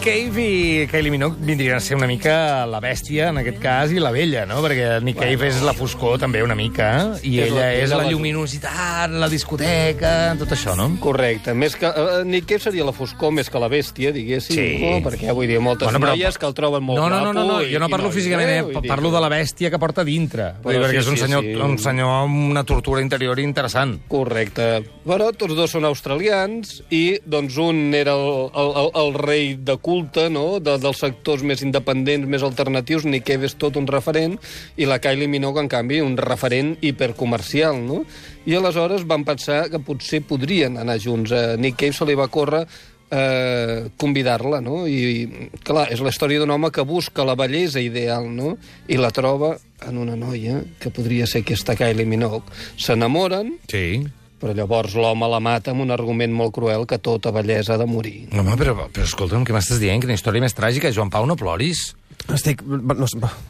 Cave 0.00 0.40
i 0.42 0.86
Kylie 0.88 1.10
Minogue 1.12 1.36
vindrien 1.44 1.74
a 1.76 1.80
ser 1.80 1.94
una 1.96 2.06
mica 2.08 2.64
la 2.66 2.78
bèstia, 2.80 3.28
en 3.28 3.38
aquest 3.42 3.58
cas, 3.60 3.90
i 3.92 3.98
la 4.00 4.08
vella, 4.10 4.46
no? 4.48 4.62
Perquè 4.64 4.96
Nick 5.04 5.18
Cave 5.20 5.48
és 5.50 5.58
la 5.62 5.74
foscor, 5.76 6.16
també, 6.18 6.40
una 6.42 6.54
mica, 6.56 7.18
i 7.22 7.34
És 7.38 7.50
ella 7.50 7.60
la- 7.60 7.74
és 7.74 7.90
la 7.90 7.98
la- 7.98 8.06
lluminositat, 8.10 9.10
la 9.12 9.28
discoteca, 9.28 10.34
tot 10.38 10.48
això, 10.56 10.74
no? 10.74 10.88
Correcte. 11.00 11.52
Més 11.52 11.76
que, 11.76 11.86
uh, 11.86 12.24
Nick 12.24 12.46
Cave 12.48 12.60
seria 12.64 12.84
la 12.84 12.92
foscor 12.96 13.30
més 13.30 13.50
que 13.50 13.58
la 13.60 13.68
bèstia, 13.68 14.10
diguéssim. 14.10 14.56
Sí. 14.56 14.78
No? 14.80 15.10
Perquè 15.10 15.34
vull 15.34 15.46
dir, 15.46 15.60
moltes 15.60 15.84
Bueno, 15.84 15.98
bueno, 15.98 16.14
però- 16.14 16.18
noies 16.18 16.38
que 16.38 16.46
el 16.46 16.54
troben 16.54 16.82
molt 16.82 16.98
no, 16.98 17.10
no, 17.10 17.20
no, 17.20 17.32
no, 17.34 17.44
no, 17.44 17.60
jo 17.62 17.78
no 17.78 17.88
parlo 17.90 18.08
noies, 18.08 18.14
físicament, 18.16 18.48
eh? 18.48 18.80
Dir 18.80 18.88
parlo 18.88 19.10
de 19.10 19.20
la 19.20 19.28
bèstia 19.28 19.70
que 19.70 19.78
porta 19.78 20.02
dintre. 20.02 20.54
Vull 20.62 20.72
dir, 20.74 20.80
Però 20.80 20.88
perquè 20.88 21.02
sí, 21.02 21.04
és 21.04 21.08
un 21.08 21.16
senyor, 21.18 21.42
sí. 21.44 21.54
un 21.54 21.78
senyor 21.78 22.08
amb 22.24 22.50
una 22.50 22.64
tortura 22.64 23.02
interior 23.02 23.38
interessant. 23.38 24.00
Correcte. 24.08 24.82
Bueno, 25.04 25.30
tots 25.32 25.54
dos 25.54 25.70
són 25.70 25.84
australians 25.84 26.82
i 26.90 27.18
doncs 27.24 27.58
un 27.58 27.92
era 27.94 28.12
el, 28.14 28.50
el, 28.54 28.72
el, 28.80 28.90
el 29.06 29.14
rei 29.14 29.54
de 29.60 29.76
culte, 29.90 30.28
no?, 30.30 30.60
de, 30.62 30.76
dels 30.78 31.02
sectors 31.02 31.42
més 31.46 31.64
independents, 31.66 32.28
més 32.30 32.44
alternatius. 32.46 33.08
Nick 33.08 33.26
Cave 33.26 33.48
és 33.50 33.56
tot 33.58 33.78
un 33.80 33.88
referent 33.90 34.36
i 34.78 34.86
la 34.86 35.00
Kylie 35.02 35.30
Minogue, 35.30 35.62
en 35.64 35.70
canvi, 35.72 35.98
un 36.04 36.14
referent 36.20 36.76
hipercomercial, 36.78 37.82
no? 37.82 38.04
I 38.46 38.54
aleshores 38.56 39.02
van 39.10 39.26
pensar 39.26 39.64
que 39.72 39.82
potser 39.82 40.22
podrien 40.26 40.78
anar 40.78 41.00
junts. 41.02 41.34
A 41.34 41.58
Nick 41.58 41.80
Cave 41.82 41.96
se 41.96 42.06
li 42.06 42.16
va 42.18 42.30
córrer 42.30 42.62
eh, 43.10 43.90
convidar-la, 43.98 44.60
no? 44.62 44.84
I, 44.86 45.00
I, 45.10 45.50
clar, 45.66 45.88
és 45.92 46.02
la 46.04 46.14
història 46.14 46.40
d'un 46.40 46.54
home 46.54 46.70
que 46.74 46.86
busca 46.86 47.26
la 47.26 47.36
bellesa 47.38 47.82
ideal, 47.82 48.30
no? 48.30 48.54
I 48.88 49.00
la 49.00 49.10
troba 49.14 49.56
en 49.86 49.98
una 49.98 50.16
noia 50.16 50.60
que 50.78 50.94
podria 50.94 51.26
ser 51.26 51.42
aquesta 51.42 51.76
Kylie 51.78 52.06
Minogue. 52.06 52.46
S'enamoren, 52.78 53.56
Sí. 53.70 54.04
Però 54.40 54.56
llavors 54.56 54.96
l'home 54.96 55.28
la 55.30 55.40
mata 55.44 55.74
amb 55.74 55.84
un 55.84 55.92
argument 55.94 56.32
molt 56.34 56.54
cruel 56.56 56.86
que 56.88 56.98
tota 56.98 57.32
bellesa 57.34 57.76
ha 57.76 57.80
de 57.80 57.86
morir. 57.86 58.28
Home, 58.32 58.56
però, 58.60 58.88
però 58.88 59.06
escolta'm, 59.06 59.44
què 59.44 59.56
m'estàs 59.56 59.82
dient? 59.82 60.00
Quina 60.02 60.16
història 60.16 60.42
més 60.42 60.56
tràgica. 60.56 60.92
Joan 60.96 61.12
Pau, 61.12 61.28
no 61.28 61.36
ploris. 61.38 61.90
Estic... 62.30 62.60
No, 62.62 62.76
no, 62.78 62.94
no, 62.94 63.06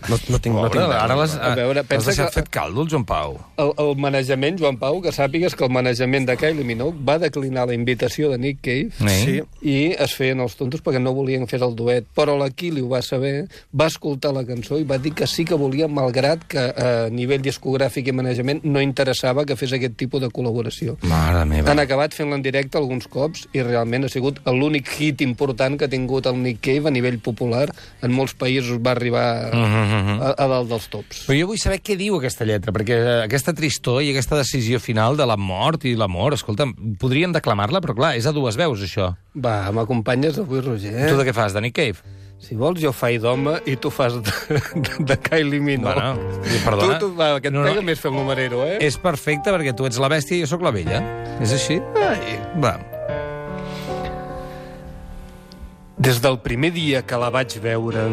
no 0.09 0.17
tinc... 0.39 0.55
no 0.55 0.63
Pobre, 0.63 0.79
tinc 0.81 0.95
ara 0.95 1.17
les, 1.19 1.35
A 1.37 1.55
veure, 1.59 1.81
has 1.83 1.89
pensa 1.91 2.11
deixat 2.13 2.31
que- 2.31 2.41
fet 2.41 2.49
caldo, 2.55 2.83
el 2.85 2.91
Joan 2.93 3.05
Pau. 3.09 3.35
El, 3.61 3.73
el 3.83 3.91
manejament, 4.01 4.59
Joan 4.61 4.79
Pau, 4.81 5.01
que 5.05 5.13
sàpigues 5.13 5.57
que 5.59 5.65
el 5.67 5.73
manejament 5.75 6.29
de 6.29 6.37
Kylie 6.41 6.65
Minogue 6.65 6.99
va 7.07 7.19
declinar 7.21 7.67
la 7.69 7.75
invitació 7.75 8.31
de 8.31 8.39
Nick 8.39 8.61
Cave 8.63 9.11
Sí. 9.11 9.41
i 9.67 9.77
es 9.99 10.15
feien 10.17 10.41
els 10.45 10.55
tontos 10.57 10.81
perquè 10.85 11.01
no 11.03 11.13
volien 11.17 11.47
fer 11.51 11.61
el 11.67 11.75
duet. 11.77 12.07
Però 12.17 12.37
la 12.39 12.49
Kili 12.51 12.81
ho 12.85 12.89
va 12.93 13.03
saber, 13.03 13.49
va 13.75 13.89
escoltar 13.91 14.33
la 14.37 14.45
cançó 14.49 14.79
i 14.81 14.85
va 14.85 14.99
dir 14.99 15.13
que 15.19 15.27
sí 15.27 15.45
que 15.45 15.59
volia, 15.59 15.89
malgrat 15.89 16.47
que 16.49 16.61
a 16.71 17.09
nivell 17.11 17.43
discogràfic 17.45 18.09
i 18.09 18.17
manejament 18.17 18.63
no 18.65 18.81
interessava 18.85 19.45
que 19.49 19.57
fes 19.57 19.73
aquest 19.77 19.97
tipus 20.01 20.21
de 20.23 20.31
col·laboració. 20.31 20.97
Mare 21.11 21.45
meva. 21.49 21.71
Han 21.73 21.81
acabat 21.83 22.15
fent-la 22.17 22.37
en 22.39 22.45
directe 22.47 22.79
alguns 22.79 23.09
cops 23.11 23.47
i 23.57 23.63
realment 23.67 24.05
ha 24.07 24.13
sigut 24.13 24.41
l'únic 24.47 24.89
hit 25.01 25.21
important 25.27 25.77
que 25.79 25.89
ha 25.89 25.93
tingut 25.93 26.27
el 26.31 26.39
Nick 26.43 26.61
Cave 26.65 26.89
a 26.89 26.95
nivell 26.95 27.19
popular. 27.19 27.67
En 28.03 28.13
molts 28.13 28.35
països 28.37 28.60
va 28.85 28.93
arribar 28.93 29.25
Mhm, 29.55 30.21
a, 30.21 30.31
a 30.37 30.47
dalt 30.51 30.69
dels 30.71 30.87
tops. 30.93 31.25
Però 31.27 31.39
jo 31.39 31.47
vull 31.51 31.59
saber 31.59 31.81
què 31.83 31.97
diu 31.97 32.17
aquesta 32.21 32.45
lletra, 32.45 32.73
perquè 32.77 32.97
eh, 33.01 33.19
aquesta 33.25 33.55
tristor 33.57 34.03
i 34.05 34.11
aquesta 34.13 34.37
decisió 34.39 34.79
final 34.81 35.17
de 35.17 35.27
la 35.27 35.37
mort 35.41 35.85
i 35.89 35.95
l'amor, 35.97 36.35
escolta'm, 36.37 36.75
podríem 37.01 37.33
declamar-la, 37.33 37.81
però 37.81 37.95
clar, 37.97 38.15
és 38.21 38.27
a 38.27 38.33
dues 38.37 38.57
veus, 38.61 38.83
això. 38.87 39.13
Va, 39.35 39.71
m'acompanyes 39.73 40.39
avui, 40.43 40.61
Roger? 40.61 40.95
Tu 41.09 41.17
de 41.17 41.25
què 41.29 41.35
fas, 41.37 41.53
de 41.57 41.61
Nick 41.65 41.77
Cave? 41.81 42.19
Si 42.41 42.55
vols, 42.57 42.81
jo 42.81 42.89
faig 42.97 43.19
d'home 43.21 43.59
i 43.69 43.75
tu 43.77 43.91
fas 43.93 44.15
de, 44.17 44.33
de, 44.75 44.95
de 45.05 45.17
Kylie 45.21 45.61
Minogue. 45.61 45.93
Bueno, 45.93 46.41
perdona. 46.65 46.95
Tu, 46.99 47.11
tu, 47.11 47.15
va, 47.19 47.35
que 47.41 47.49
et 47.51 47.53
No, 47.53 47.61
no. 47.61 47.69
pega 47.69 47.83
més 47.85 48.01
fer 48.01 48.09
l'humerero, 48.15 48.63
eh? 48.65 48.79
És 48.81 48.97
perfecte 48.97 49.53
perquè 49.53 49.75
tu 49.77 49.85
ets 49.85 49.99
la 50.01 50.09
bèstia 50.09 50.39
i 50.39 50.47
jo 50.47 50.49
sóc 50.55 50.65
la 50.65 50.73
vella. 50.73 51.03
És 51.45 51.53
així? 51.53 51.77
Ai. 52.01 52.39
Va. 52.65 52.79
Des 56.01 56.17
del 56.25 56.39
primer 56.41 56.71
dia 56.73 57.03
que 57.05 57.19
la 57.21 57.29
vaig 57.29 57.59
veure, 57.61 58.07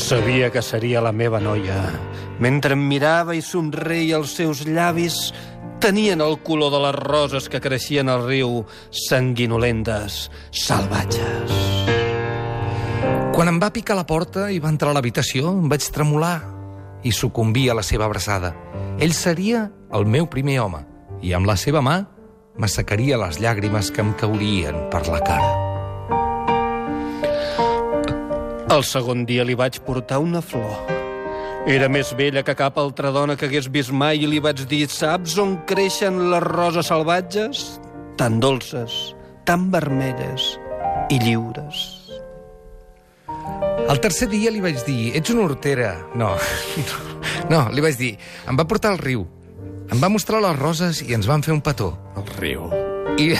sabia 0.00 0.50
que 0.50 0.62
seria 0.62 1.00
la 1.00 1.12
meva 1.12 1.40
noia. 1.40 1.78
Mentre 2.42 2.74
em 2.74 2.82
mirava 2.88 3.34
i 3.36 3.42
somreia, 3.42 4.18
els 4.18 4.34
seus 4.36 4.64
llavis 4.66 5.32
tenien 5.80 6.22
el 6.24 6.38
color 6.42 6.72
de 6.72 6.80
les 6.86 6.96
roses 6.96 7.48
que 7.52 7.60
creixien 7.60 8.08
al 8.08 8.24
riu, 8.26 8.64
sanguinolentes, 8.90 10.30
salvatges. 10.50 11.52
Quan 13.34 13.50
em 13.50 13.58
va 13.60 13.72
picar 13.74 13.96
la 13.98 14.06
porta 14.06 14.46
i 14.54 14.60
va 14.62 14.70
entrar 14.72 14.92
a 14.92 14.96
l'habitació, 14.96 15.50
em 15.58 15.68
vaig 15.68 15.90
tremolar 15.92 16.38
i 17.04 17.12
sucumbir 17.12 17.68
a 17.70 17.76
la 17.76 17.84
seva 17.84 18.06
abraçada. 18.06 18.54
Ell 18.98 19.12
seria 19.12 19.66
el 19.92 20.06
meu 20.06 20.30
primer 20.30 20.60
home 20.62 20.84
i 21.22 21.34
amb 21.34 21.50
la 21.50 21.58
seva 21.58 21.82
mà 21.84 22.00
m'assecaria 22.56 23.18
les 23.20 23.42
llàgrimes 23.42 23.90
que 23.90 24.06
em 24.06 24.14
caurien 24.18 24.86
per 24.90 25.06
la 25.10 25.22
cara. 25.26 25.63
El 28.74 28.82
segon 28.82 29.20
dia 29.22 29.44
li 29.46 29.54
vaig 29.54 29.76
portar 29.86 30.16
una 30.18 30.40
flor. 30.42 30.88
Era 31.70 31.86
més 31.86 32.08
vella 32.18 32.42
que 32.42 32.56
cap 32.58 32.78
altra 32.80 33.12
dona 33.14 33.36
que 33.38 33.46
hagués 33.46 33.68
vist 33.70 33.92
mai 33.94 34.24
i 34.24 34.26
li 34.26 34.40
vaig 34.42 34.64
dir 34.66 34.88
«Saps 34.90 35.36
on 35.38 35.52
creixen 35.68 36.18
les 36.32 36.42
roses 36.42 36.90
salvatges? 36.90 37.60
Tan 38.18 38.40
dolces, 38.42 39.14
tan 39.46 39.68
vermelles 39.70 40.48
i 41.06 41.20
lliures». 41.22 41.84
El 43.84 44.00
tercer 44.02 44.26
dia 44.32 44.50
li 44.50 44.64
vaig 44.64 44.82
dir, 44.88 45.12
ets 45.20 45.30
una 45.30 45.44
hortera. 45.46 45.94
No, 46.18 46.32
no, 47.52 47.66
li 47.70 47.84
vaig 47.84 48.00
dir, 48.00 48.14
em 48.50 48.58
va 48.58 48.66
portar 48.66 48.96
al 48.96 48.98
riu, 48.98 49.22
em 49.86 50.02
va 50.02 50.10
mostrar 50.10 50.42
les 50.42 50.58
roses 50.58 51.04
i 51.06 51.14
ens 51.14 51.30
van 51.30 51.46
fer 51.46 51.54
un 51.54 51.62
petó. 51.62 51.92
El 52.18 52.26
riu. 52.40 52.66
I, 53.22 53.36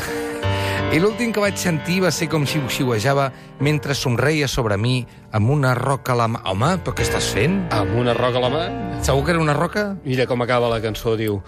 i 0.94 1.00
l'últim 1.02 1.32
que 1.34 1.42
vaig 1.42 1.56
sentir 1.58 1.96
va 2.04 2.10
ser 2.14 2.28
com 2.30 2.44
xiu-xiuejava 2.46 3.24
mentre 3.66 3.96
somreia 3.98 4.46
sobre 4.46 4.76
mi 4.78 5.00
amb 5.34 5.50
una 5.50 5.72
roca 5.74 6.12
a 6.14 6.18
la 6.20 6.28
mà. 6.30 6.44
Home, 6.46 6.68
però 6.86 6.94
què 6.94 7.02
estàs 7.02 7.32
fent? 7.34 7.56
Amb 7.74 7.96
una 7.98 8.14
roca 8.14 8.38
a 8.38 8.42
la 8.44 8.50
mà, 8.52 8.62
Segur 9.02 9.24
que 9.26 9.34
era 9.34 9.42
una 9.42 9.56
roca? 9.58 9.96
mira 10.04 10.28
com 10.30 10.46
acaba 10.46 10.68
la 10.70 10.78
cançó, 10.78 11.16
diu 11.18 11.40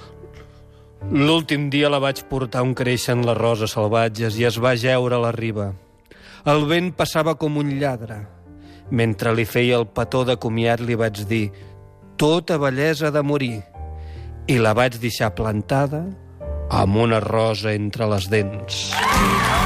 L'últim 1.12 1.70
dia 1.70 1.86
la 1.88 2.02
vaig 2.02 2.24
portar 2.26 2.64
on 2.66 2.74
creixen 2.74 3.22
les 3.22 3.38
roses 3.38 3.70
salvatges 3.70 4.34
i 4.34 4.48
es 4.50 4.58
va 4.58 4.74
jeure 4.74 5.14
a 5.14 5.22
la 5.28 5.30
riba. 5.30 5.70
El 6.44 6.66
vent 6.66 6.90
passava 6.90 7.36
com 7.38 7.56
un 7.56 7.70
lladre. 7.78 8.26
Mentre 8.90 9.30
li 9.30 9.46
feia 9.46 9.78
el 9.78 9.86
petó 9.86 10.24
de 10.26 10.34
comiat 10.42 10.82
li 10.82 10.98
vaig 10.98 11.22
dir 11.30 11.52
tota 12.18 12.58
bellesa 12.58 13.12
de 13.14 13.22
morir 13.22 13.62
i 14.50 14.58
la 14.58 14.74
vaig 14.74 14.98
deixar 14.98 15.36
plantada 15.38 16.02
amb 16.70 16.96
una 16.96 17.20
rosa 17.20 17.74
entre 17.74 18.08
les 18.10 18.30
dents. 18.32 18.90
My 18.96 19.65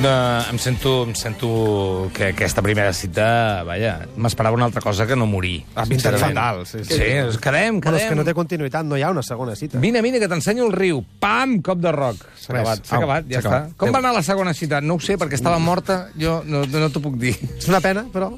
De, 0.00 0.08
em 0.50 0.56
sento, 0.56 1.04
em 1.04 1.12
sento 1.14 2.10
que 2.16 2.30
aquesta 2.32 2.62
primera 2.64 2.94
cita, 2.96 3.60
vaja, 3.68 4.06
m'esperava 4.16 4.56
una 4.56 4.64
altra 4.64 4.80
cosa 4.80 5.04
que 5.04 5.12
no 5.12 5.26
morir. 5.28 5.66
Ah, 5.74 5.84
fatal, 5.84 6.62
sí, 6.64 6.78
sí. 6.86 6.94
Sí, 6.94 7.08
es 7.20 7.36
quedem, 7.36 7.82
quedem. 7.84 7.98
és 7.98 8.06
que 8.08 8.16
no 8.16 8.24
té 8.24 8.32
continuïtat, 8.32 8.86
no 8.88 8.96
hi 8.96 9.04
ha 9.04 9.10
una 9.12 9.20
segona 9.20 9.52
cita. 9.58 9.76
Vine, 9.82 10.00
vine, 10.00 10.16
que 10.22 10.28
t'ensenyo 10.30 10.70
el 10.70 10.72
riu. 10.72 11.02
Pam! 11.20 11.58
Cop 11.60 11.82
de 11.84 11.92
roc. 11.92 12.22
S'ha 12.40 12.54
acabat, 12.54 12.86
s'ha 12.88 12.96
acabat, 12.96 13.28
ja 13.28 13.42
està. 13.42 13.52
acabat. 13.52 13.76
Com 13.76 13.92
va 13.92 14.00
anar 14.00 14.14
la 14.16 14.24
segona 14.24 14.54
cita? 14.56 14.80
No 14.80 14.96
ho 14.96 15.04
sé, 15.04 15.18
perquè 15.20 15.36
estava 15.36 15.60
morta. 15.60 15.98
Jo 16.16 16.40
no, 16.48 16.64
no 16.64 16.88
t'ho 16.88 17.04
puc 17.04 17.20
dir. 17.20 17.34
És 17.58 17.68
una 17.68 17.82
pena, 17.84 18.06
però... 18.08 18.32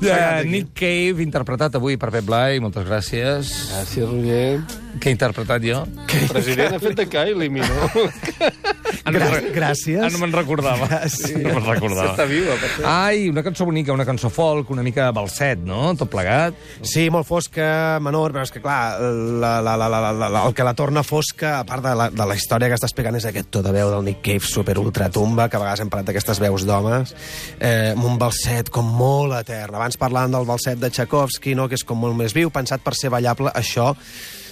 Ja. 0.00 0.40
Nick 0.46 0.72
Cave, 0.78 1.20
interpretat 1.24 1.76
avui 1.76 2.00
per 2.00 2.14
Pep 2.16 2.24
Blai, 2.24 2.62
moltes 2.64 2.88
gràcies. 2.88 3.52
Gràcies, 3.74 4.08
Roger. 4.08 4.62
Què 4.98 5.12
he 5.12 5.16
interpretat 5.18 5.62
jo? 5.68 5.84
El 6.08 6.28
president 6.32 6.78
ha 6.78 6.80
fet 6.82 6.96
de 6.96 7.08
Kylie 7.12 7.52
no 7.52 8.08
Grà- 9.14 9.40
gràcies. 9.54 10.02
Ah, 10.04 10.10
no 10.12 10.18
me'n 10.22 10.32
recordava. 10.32 10.86
Gràcies. 10.90 11.36
No 11.42 11.54
me'n 11.54 11.66
recordava. 11.66 12.12
Està 12.14 12.26
viva, 12.28 12.54
per 12.60 12.70
cert. 12.76 12.86
Ai, 12.90 13.28
una 13.32 13.42
cançó 13.46 13.64
bonica, 13.68 13.92
una 13.92 14.04
cançó 14.08 14.30
folk, 14.30 14.70
una 14.74 14.82
mica 14.86 15.10
balset, 15.16 15.58
no? 15.64 15.94
Tot 15.98 16.10
plegat. 16.12 16.54
Sí, 16.82 17.08
molt 17.10 17.26
fosca, 17.28 17.98
menor, 18.04 18.32
però 18.34 18.44
és 18.46 18.52
que, 18.54 18.62
clar, 18.64 18.98
la, 19.00 19.54
la, 19.64 19.76
la, 19.80 19.88
la, 19.88 20.00
la, 20.12 20.28
la, 20.28 20.44
el 20.48 20.54
que 20.54 20.66
la 20.66 20.74
torna 20.78 21.02
fosca, 21.06 21.58
a 21.60 21.64
part 21.68 21.84
de 21.84 21.94
la, 21.98 22.08
de 22.10 22.26
la 22.28 22.36
història 22.38 22.68
que 22.68 22.78
està 22.78 22.88
explicant, 22.90 23.16
és 23.18 23.26
aquest 23.28 23.50
to 23.54 23.62
de 23.64 23.72
veu 23.74 23.90
del 23.94 24.04
Nick 24.08 24.22
Cave 24.26 24.44
super 24.46 24.78
ultra 24.78 25.08
tumba, 25.10 25.48
que 25.48 25.56
a 25.56 25.62
vegades 25.62 25.80
hem 25.84 25.90
parlat 25.92 26.10
d'aquestes 26.12 26.40
veus 26.42 26.66
d'homes, 26.68 27.14
eh, 27.60 27.92
amb 27.94 28.04
un 28.04 28.18
balset 28.20 28.70
com 28.74 28.86
molt 28.98 29.34
etern. 29.40 29.74
Abans 29.78 29.98
parlàvem 30.00 30.34
del 30.36 30.46
balset 30.48 30.78
de 30.80 30.90
Tchaikovsky, 30.90 31.54
no?, 31.58 31.68
que 31.68 31.76
és 31.78 31.84
com 31.84 31.98
molt 32.00 32.16
més 32.18 32.34
viu, 32.36 32.50
pensat 32.50 32.80
per 32.84 32.94
ser 32.98 33.10
ballable, 33.14 33.52
això 33.54 33.92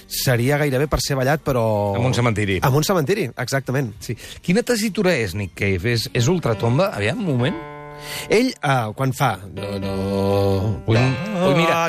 seria 0.07 0.57
gairebé 0.57 0.87
per 0.91 1.01
ser 1.03 1.19
ballat, 1.19 1.43
però... 1.45 1.95
En 1.99 2.05
un 2.07 2.15
cementiri. 2.17 2.61
En 2.63 2.75
un 2.75 2.87
cementiri, 2.87 3.29
exactament. 3.37 3.93
Sí. 4.03 4.17
Quina 4.41 4.63
tessitura 4.65 5.15
és 5.15 5.35
Nick 5.37 5.57
Cave? 5.59 5.97
És, 5.97 6.09
és 6.15 6.31
ultratomba? 6.31 6.93
Aviam, 6.95 7.19
un 7.23 7.35
moment. 7.35 7.76
Ell, 8.29 8.51
uh, 8.61 8.93
quan 8.97 9.13
fa... 9.15 9.33
No, 9.55 9.71
no, 9.81 9.93
Ui, 10.87 10.95
ui, 10.97 11.53
mira, 11.57 11.79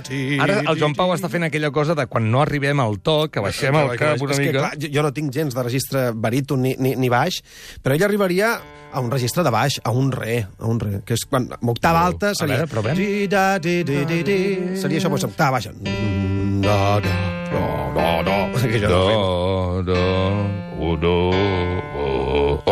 ara 0.42 0.58
el 0.64 0.78
Joan 0.80 0.94
Pau 0.98 1.12
està 1.14 1.30
fent 1.30 1.46
aquella 1.46 1.70
cosa 1.74 1.94
de 1.98 2.06
quan 2.10 2.26
no 2.32 2.42
arribem 2.42 2.80
al 2.82 2.98
to, 3.04 3.28
que 3.32 3.42
baixem 3.44 3.76
el 3.78 3.92
cap 3.98 4.22
una 4.24 4.34
és 4.34 4.40
que, 4.40 4.48
mica... 4.48 4.58
clar, 4.64 4.72
jo, 4.80 4.90
jo 4.94 5.04
no 5.06 5.12
tinc 5.14 5.32
gens 5.34 5.54
de 5.54 5.64
registre 5.66 6.04
baríton 6.14 6.62
ni, 6.64 6.74
ni, 6.78 6.94
ni 6.98 7.10
baix, 7.12 7.40
però 7.82 7.96
ell 7.96 8.06
arribaria 8.08 8.54
a 8.88 9.02
un 9.04 9.10
registre 9.12 9.44
de 9.44 9.52
baix, 9.52 9.78
a 9.84 9.92
un 9.92 10.10
re, 10.12 10.40
a 10.58 10.66
un 10.70 10.80
re, 10.80 11.02
que 11.06 11.18
és 11.18 11.26
quan 11.28 11.50
amb 11.58 11.74
octava 11.74 12.06
alta 12.08 12.32
A 12.32 12.38
seria... 12.38 12.62
veure, 12.62 12.72
provem. 12.72 12.96
Seria 14.80 15.02
això, 15.02 15.12
doncs, 15.12 15.28
octava 15.28 15.58
baixa. 15.58 15.74
Mm, 15.76 16.28
Da, 16.58 16.98
da, 17.00 17.12
da, 17.52 17.92
da, 17.94 18.22
da. 18.26 18.38
Que 18.58 18.80
jo 18.82 18.88
no 18.90 18.98
ho 18.98 19.06
fem. 19.08 19.20
Do, 19.86 19.92
do, 19.92 20.96
do, 20.98 21.14
oh. 21.30 21.38
Hòstia, 21.38 21.38
Aquí, 21.38 21.47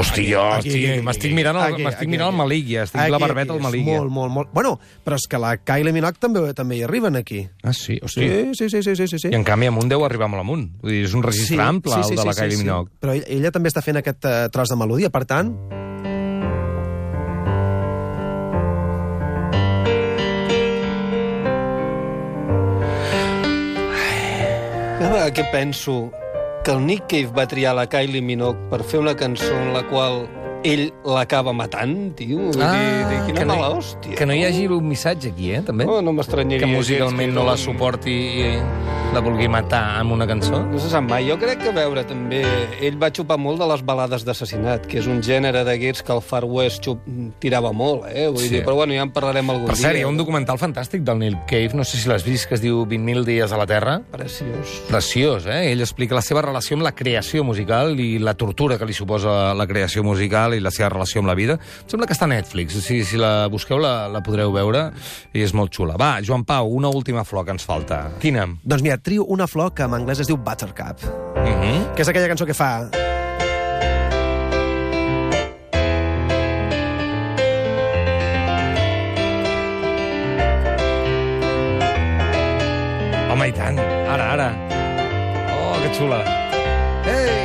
estic, 0.02 0.30
aquí, 0.36 0.74
m'estic 1.04 1.30
aquí, 1.30 1.36
mirant, 1.38 1.58
el, 1.60 1.74
aquí, 1.74 1.84
m'estic 1.86 2.04
aquí, 2.04 2.10
mirant 2.12 2.28
el 2.28 2.34
aquí. 2.34 2.42
Malik, 2.42 2.68
ja. 2.70 2.84
Estic 2.86 3.00
Aquí, 3.00 3.14
la 3.14 3.20
barbeta 3.22 3.54
al 3.54 3.62
Malik. 3.64 3.86
Molt, 3.86 4.10
molt, 4.12 4.32
molt. 4.34 4.52
Bueno, 4.52 4.76
però 5.06 5.18
és 5.20 5.26
que 5.30 5.40
la 5.42 5.54
Kylie 5.56 5.94
Minogue 5.96 6.20
també, 6.20 6.44
també 6.58 6.80
hi 6.80 6.84
arriben 6.86 7.16
aquí. 7.16 7.46
Ah, 7.62 7.72
sí? 7.76 8.00
Hòstia. 8.02 8.28
Sí, 8.52 8.68
sí, 8.68 8.70
sí, 8.70 8.82
sí, 8.82 8.96
sí, 8.96 9.08
sí. 9.14 9.22
sí. 9.26 9.32
I 9.32 9.38
en 9.38 9.46
canvi 9.46 9.70
amunt 9.70 9.90
deu 9.92 10.04
arribar 10.06 10.28
molt 10.32 10.44
amunt. 10.44 10.68
Vull 10.82 10.94
dir, 10.94 11.02
és 11.08 11.16
un 11.16 11.24
registre 11.26 11.62
ample, 11.62 12.02
el 12.02 12.16
de 12.16 12.28
la 12.28 12.36
Kylie 12.36 12.60
Minogue. 12.60 12.92
Però 13.00 13.16
ella, 13.16 13.26
ella 13.38 13.54
també 13.54 13.72
està 13.72 13.84
fent 13.84 14.02
aquest 14.02 14.28
uh, 14.28 14.46
tros 14.52 14.72
de 14.72 14.80
melodia, 14.80 15.12
per 15.14 15.24
tant... 15.28 15.56
Ah, 25.26 25.30
què 25.34 25.42
penso? 25.50 26.10
Que 26.66 26.72
el 26.72 26.80
Nick 26.84 27.04
Cave 27.06 27.30
va 27.30 27.44
triar 27.46 27.76
la 27.78 27.84
Kylie 27.86 28.18
Minogue 28.26 28.58
per 28.72 28.80
fer 28.82 28.98
una 28.98 29.12
cançó 29.14 29.52
en 29.54 29.68
la 29.70 29.84
qual 29.86 30.24
ell 30.66 30.88
l'acaba 31.06 31.52
matant, 31.54 31.92
tio. 32.18 32.48
Vull 32.48 32.58
dir, 32.58 33.04
dir, 33.06 33.20
quina 33.28 33.36
Ah, 33.36 33.38
que 33.38 33.44
no, 33.46 33.54
mala 33.54 33.68
hòstia. 33.76 34.16
Que 34.18 34.26
no 34.26 34.34
hi 34.34 34.42
hagi 34.48 34.66
un 34.66 34.88
missatge 34.88 35.30
aquí, 35.30 35.52
eh, 35.54 35.60
també? 35.62 35.86
Oh, 35.86 36.00
no 36.02 36.10
m'estranyaria. 36.16 36.66
que 36.66 36.72
musicalment 36.72 37.30
gens 37.30 37.38
no 37.38 37.44
la 37.46 37.54
suporti 37.56 38.16
i 38.42 38.50
la 39.14 39.20
vulgui 39.24 39.46
matar 39.48 39.96
amb 40.00 40.12
una 40.12 40.26
cançó? 40.28 40.58
No 40.68 40.78
se 40.82 40.90
sap 40.92 41.04
mai. 41.08 41.24
Jo 41.30 41.38
crec 41.40 41.62
que, 41.62 41.70
a 41.70 41.74
veure, 41.76 42.02
també, 42.04 42.42
ell 42.84 42.98
va 43.00 43.08
xupar 43.14 43.38
molt 43.40 43.56
de 43.62 43.66
les 43.70 43.80
balades 43.86 44.26
d'assassinat, 44.26 44.84
que 44.90 44.98
és 45.00 45.06
un 45.08 45.22
gènere 45.24 45.62
d'aquests 45.64 46.02
que 46.04 46.12
el 46.12 46.20
Far 46.20 46.44
West 46.44 46.84
xup, 46.84 47.00
tirava 47.40 47.70
molt, 47.72 48.04
eh? 48.10 48.26
Vull 48.28 48.42
Sí. 48.44 48.48
dir, 48.50 48.64
però 48.66 48.74
bueno, 48.76 48.92
ja 48.92 49.02
en 49.06 49.12
parlarem 49.14 49.48
algun 49.50 49.66
Per 49.70 49.74
dia. 49.76 49.86
cert, 49.88 49.98
hi 49.98 50.02
ha 50.02 50.08
un 50.08 50.18
documental 50.18 50.58
fantàstic 50.58 51.00
del 51.02 51.18
Neil 51.18 51.38
Cave, 51.48 51.70
no 51.74 51.84
sé 51.84 51.96
si 51.96 52.08
l'has 52.10 52.24
vist, 52.24 52.46
que 52.48 52.54
es 52.56 52.60
diu 52.60 52.84
20.000 52.84 53.24
dies 53.24 53.50
a 53.52 53.56
la 53.56 53.66
Terra. 53.66 54.02
Preciós. 54.12 54.82
Preciós, 54.88 55.46
eh? 55.46 55.72
Ell 55.72 55.80
explica 55.80 56.14
la 56.14 56.22
seva 56.22 56.42
relació 56.42 56.76
amb 56.76 56.84
la 56.84 56.92
creació 56.92 57.42
musical 57.44 57.98
i 57.98 58.18
la 58.18 58.34
tortura 58.34 58.76
que 58.76 58.84
li 58.84 58.92
suposa 58.92 59.54
la 59.54 59.66
creació 59.66 60.02
musical 60.04 60.52
i 60.54 60.60
la 60.60 60.70
seva 60.70 60.90
relació 60.90 61.20
amb 61.20 61.28
la 61.28 61.34
vida. 61.34 61.54
Em 61.54 61.88
sembla 61.88 62.06
que 62.06 62.12
està 62.12 62.24
a 62.24 62.28
Netflix. 62.34 62.74
Si, 62.84 63.02
si 63.04 63.16
la 63.16 63.46
busqueu, 63.48 63.78
la, 63.78 64.08
la 64.08 64.20
podreu 64.20 64.52
veure 64.52 64.90
i 65.32 65.40
és 65.42 65.54
molt 65.54 65.72
xula. 65.72 65.96
Va, 65.96 66.18
Joan 66.22 66.44
Pau, 66.44 66.68
una 66.68 66.88
última 66.88 67.24
flor 67.24 67.44
que 67.46 67.52
ens 67.52 67.64
falta. 67.64 68.10
Quina? 68.20 68.46
Doncs 68.62 68.82
mira, 68.82 68.95
trio 68.98 69.24
una 69.24 69.46
flor 69.46 69.72
que 69.74 69.82
en 69.82 69.94
anglès 69.94 70.20
es 70.20 70.26
diu 70.26 70.36
Buttercup, 70.36 71.02
Uh 71.36 71.48
-huh. 71.48 71.94
que 71.94 72.02
és 72.02 72.08
aquella 72.08 72.28
cançó 72.28 72.46
que 72.46 72.54
fa... 72.54 72.88
Home, 83.32 83.48
i 83.48 83.52
tant. 83.52 83.78
Ara, 84.14 84.28
ara. 84.36 84.48
Oh, 85.56 85.74
que 85.82 85.90
xula. 85.98 86.20
Ei! 87.16 87.35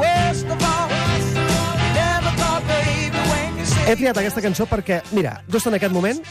Worst 0.00 0.46
of 0.48 0.56
all, 0.64 0.88
never 1.92 2.32
thought, 2.40 2.64
baby, 2.64 3.20
when 3.28 3.58
you 3.58 3.64
say 3.68 3.92
He 3.92 3.96
triat 4.00 4.16
aquesta 4.24 4.40
cançó 4.40 4.64
perquè, 4.64 5.02
mira, 5.12 5.42
just 5.52 5.68
en 5.68 5.76
aquest 5.76 5.92
moment 5.92 6.24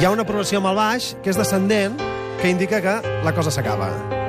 hi 0.00 0.06
ha 0.06 0.10
una 0.10 0.24
progressió 0.24 0.58
amb 0.58 0.72
el 0.72 0.80
baix 0.80 1.12
que 1.22 1.30
és 1.30 1.38
descendent, 1.38 2.00
que 2.40 2.50
indica 2.50 2.80
que 2.82 2.96
la 3.22 3.36
cosa 3.36 3.54
s'acaba. 3.54 4.19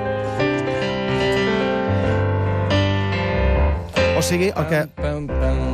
O 4.22 4.24
sigui, 4.24 4.52
el 4.54 4.66
que 4.70 4.84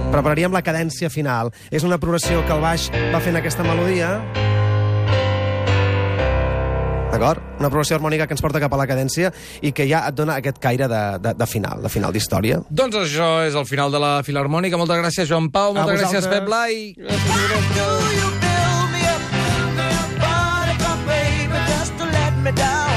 prepararíem 0.08 0.54
la 0.56 0.62
cadència 0.64 1.10
final. 1.12 1.50
És 1.68 1.84
una 1.84 1.98
progressió 2.00 2.40
que 2.48 2.56
el 2.56 2.62
baix 2.64 2.86
va 3.12 3.20
fent 3.20 3.36
aquesta 3.36 3.66
melodia. 3.68 4.14
D'acord? 7.12 7.44
Una 7.60 7.68
progressió 7.68 7.98
harmònica 7.98 8.24
que 8.24 8.38
ens 8.38 8.44
porta 8.46 8.62
cap 8.64 8.72
a 8.72 8.80
la 8.80 8.88
cadència 8.88 9.34
i 9.60 9.74
que 9.76 9.84
ja 9.92 10.06
et 10.08 10.16
dona 10.16 10.40
aquest 10.40 10.64
caire 10.64 10.88
de, 10.88 11.04
de, 11.20 11.36
de 11.36 11.48
final, 11.52 11.84
de 11.84 11.92
final 11.92 12.16
d'història. 12.16 12.62
Doncs 12.72 12.96
això 13.04 13.30
és 13.50 13.60
el 13.60 13.68
final 13.68 13.92
de 13.92 14.00
la 14.00 14.14
Filarmònica. 14.24 14.80
Moltes 14.80 15.04
gràcies, 15.04 15.28
Joan 15.28 15.52
Pau. 15.52 15.76
A 15.76 15.84
Moltes 15.84 16.06
gràcies. 16.06 16.32
Pep 16.32 16.48
Blai. 16.48 16.94
To 21.98 22.06
let 22.06 22.38
me 22.44 22.52
down? 22.56 22.97